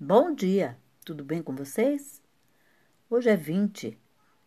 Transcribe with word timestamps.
Bom 0.00 0.32
dia, 0.32 0.78
tudo 1.04 1.24
bem 1.24 1.42
com 1.42 1.56
vocês? 1.56 2.22
Hoje 3.10 3.30
é 3.30 3.36
20 3.36 4.00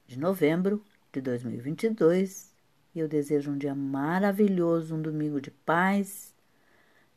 de 0.07 0.17
novembro 0.17 0.81
de 1.11 1.19
2022 1.19 2.55
e 2.95 2.99
eu 3.01 3.07
desejo 3.09 3.51
um 3.51 3.57
dia 3.57 3.75
maravilhoso, 3.75 4.95
um 4.95 5.01
domingo 5.01 5.41
de 5.41 5.51
paz, 5.51 6.33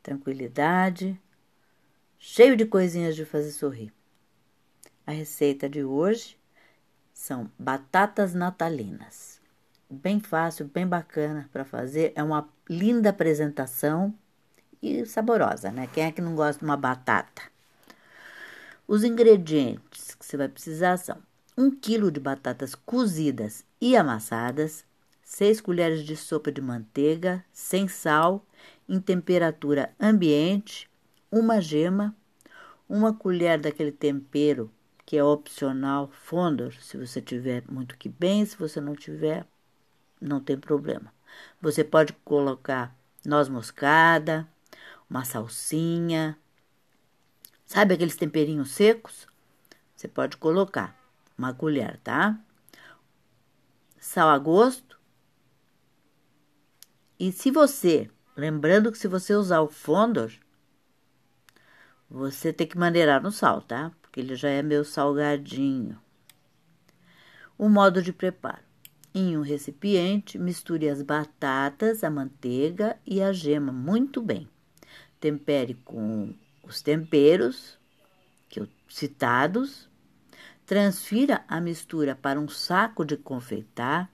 tranquilidade, 0.03 1.17
cheio 2.19 2.57
de 2.57 2.67
coisinhas 2.67 3.15
de 3.15 3.25
fazer 3.25 3.53
sorrir. 3.53 3.92
A 5.06 5.12
receita 5.12 5.69
de 5.69 5.85
hoje 5.85 6.37
são 7.12 7.48
batatas 7.56 8.35
natalinas. 8.35 9.40
Bem 9.88 10.19
fácil, 10.19 10.66
bem 10.66 10.88
bacana 10.88 11.48
para 11.53 11.64
fazer, 11.64 12.12
é 12.16 12.22
uma 12.22 12.48
linda 12.69 13.10
apresentação 13.10 14.12
e 14.82 15.06
saborosa, 15.06 15.71
né? 15.71 15.87
Quem 15.87 16.06
é 16.06 16.10
que 16.10 16.20
não 16.20 16.34
gosta 16.34 16.59
de 16.59 16.64
uma 16.64 16.77
batata? 16.77 17.54
Os 18.87 19.02
ingredientes 19.02 20.15
que 20.15 20.27
você 20.27 20.37
vai 20.37 20.47
precisar 20.47 20.98
são 20.98 21.16
1 21.56 21.70
kg 21.70 22.11
de 22.11 22.20
batatas 22.20 22.75
cozidas 22.75 23.65
e 23.80 23.97
amassadas, 23.97 24.84
6 25.23 25.62
colheres 25.62 26.05
de 26.05 26.15
sopa 26.15 26.52
de 26.52 26.61
manteiga 26.61 27.42
sem 27.51 27.89
sal, 27.89 28.45
em 28.87 29.01
temperatura 29.01 29.95
ambiente, 29.98 30.91
uma 31.33 31.62
gema, 31.62 32.15
uma 32.87 33.15
colher 33.15 33.59
daquele 33.59 33.91
tempero 33.91 34.70
que 35.06 35.16
é 35.16 35.25
opcional, 35.25 36.11
fondor, 36.12 36.75
se 36.75 36.98
você 36.98 37.23
tiver 37.23 37.64
muito 37.70 37.97
que 37.97 38.09
bem, 38.11 38.45
se 38.45 38.56
você 38.56 38.83
não 38.83 38.95
tiver, 38.95 39.47
não 40.20 40.41
tem 40.41 40.59
problema. 40.59 41.11
Você 41.61 41.83
pode 41.83 42.12
colocar 42.25 42.95
noz 43.25 43.48
moscada, 43.48 44.47
uma 45.09 45.25
salsinha, 45.25 46.39
Sabe 47.74 47.95
aqueles 47.95 48.14
temperinhos 48.14 48.70
secos? 48.70 49.27
Você 49.96 50.06
pode 50.06 50.37
colocar 50.37 50.96
uma 51.37 51.53
colher, 51.53 51.98
tá? 52.05 52.39
Sal 53.98 54.28
a 54.28 54.39
gosto. 54.39 54.97
E 57.19 57.33
se 57.33 57.50
você, 57.50 58.08
lembrando 58.36 58.92
que 58.92 58.98
se 58.98 59.08
você 59.08 59.34
usar 59.34 59.61
o 59.61 59.66
fondor, 59.66 60.31
você 62.08 62.53
tem 62.53 62.64
que 62.64 62.78
maneirar 62.78 63.20
no 63.20 63.33
sal, 63.33 63.61
tá? 63.61 63.91
Porque 64.00 64.20
ele 64.20 64.36
já 64.36 64.50
é 64.50 64.62
meio 64.62 64.84
salgadinho. 64.84 66.00
O 67.59 67.69
modo 67.69 68.00
de 68.00 68.12
preparo. 68.12 68.62
Em 69.12 69.36
um 69.36 69.42
recipiente, 69.42 70.38
misture 70.38 70.88
as 70.88 71.03
batatas, 71.03 72.05
a 72.05 72.11
manteiga 72.11 72.97
e 73.05 73.20
a 73.20 73.33
gema 73.33 73.72
muito 73.72 74.22
bem. 74.22 74.48
Tempere 75.19 75.75
com 75.84 76.33
os 76.67 76.83
temperos 76.83 77.79
que 78.48 78.61
eu, 78.61 78.69
citados, 78.89 79.89
transfira 80.67 81.45
a 81.48 81.61
mistura 81.61 82.15
para 82.15 82.41
um 82.41 82.48
saco 82.48 83.05
de 83.05 83.17
confeitar 83.17 84.11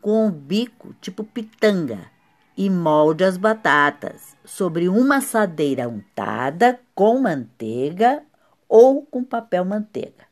com 0.00 0.26
um 0.26 0.30
bico 0.30 0.94
tipo 1.00 1.22
pitanga 1.22 2.10
e 2.56 2.68
molde 2.68 3.24
as 3.24 3.36
batatas 3.36 4.36
sobre 4.44 4.88
uma 4.88 5.16
assadeira 5.16 5.88
untada 5.88 6.80
com 6.94 7.20
manteiga 7.20 8.22
ou 8.68 9.02
com 9.02 9.24
papel 9.24 9.64
manteiga. 9.64 10.26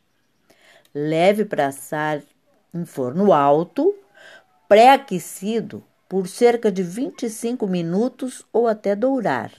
Leve 0.95 1.45
para 1.45 1.69
assar 1.69 2.23
em 2.73 2.85
forno 2.85 3.33
alto, 3.33 3.95
pré-aquecido 4.69 5.85
por 6.09 6.27
cerca 6.27 6.73
de 6.73 6.83
25 6.83 7.67
minutos 7.67 8.45
ou 8.53 8.67
até 8.67 8.97
dourar. 8.97 9.53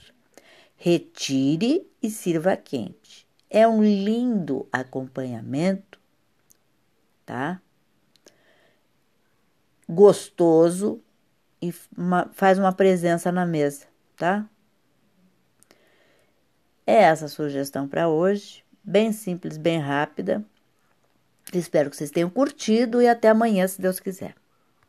Retire 0.82 1.86
e 2.02 2.08
sirva 2.08 2.56
quente. 2.56 3.28
É 3.50 3.68
um 3.68 3.84
lindo 3.84 4.66
acompanhamento, 4.72 6.00
tá? 7.26 7.60
Gostoso 9.86 10.98
e 11.60 11.70
faz 12.32 12.58
uma 12.58 12.72
presença 12.72 13.30
na 13.30 13.44
mesa, 13.44 13.84
tá? 14.16 14.48
É 16.86 16.94
essa 16.94 17.26
a 17.26 17.28
sugestão 17.28 17.86
para 17.86 18.08
hoje, 18.08 18.64
bem 18.82 19.12
simples, 19.12 19.58
bem 19.58 19.78
rápida. 19.78 20.42
Espero 21.52 21.90
que 21.90 21.96
vocês 21.96 22.10
tenham 22.10 22.30
curtido 22.30 23.02
e 23.02 23.06
até 23.06 23.28
amanhã, 23.28 23.68
se 23.68 23.82
Deus 23.82 24.00
quiser. 24.00 24.34